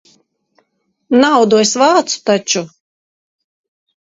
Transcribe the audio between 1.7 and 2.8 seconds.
vācu taču.